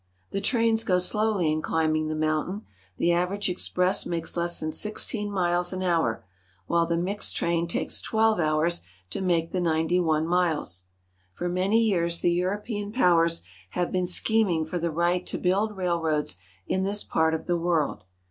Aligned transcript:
The 0.31 0.41
trains 0.41 0.83
go 0.83 0.97
slowly 0.97 1.51
in 1.51 1.61
climbing 1.61 2.07
the 2.07 2.15
mountain. 2.15 2.63
The 2.97 3.11
average 3.11 3.49
express 3.51 4.03
makes 4.03 4.35
less 4.35 4.59
than 4.59 4.71
sixteen 4.71 5.29
miles 5.31 5.73
an 5.73 5.83
hour, 5.83 6.25
while 6.65 6.87
the 6.87 6.97
mixed 6.97 7.35
train 7.35 7.67
takes 7.67 8.01
twelve 8.01 8.39
hours 8.39 8.81
to 9.11 9.21
make 9.21 9.51
the 9.51 9.61
ninety 9.61 9.99
one 9.99 10.25
miles. 10.25 10.85
For 11.33 11.47
many 11.47 11.83
years 11.83 12.19
the 12.21 12.31
European 12.33 12.91
powers 12.91 13.43
have 13.77 13.91
been 13.91 14.05
schem 14.07 14.49
ing 14.51 14.65
for 14.65 14.79
the 14.79 14.89
right 14.89 15.23
to 15.27 15.37
build 15.37 15.77
railroads 15.77 16.37
in 16.65 16.81
this 16.81 17.03
part 17.03 17.35
of 17.35 17.45
the 17.45 17.55
world. 17.55 18.03